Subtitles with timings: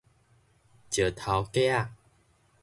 [0.03, 0.03] 石
[1.11, 1.89] 頭格仔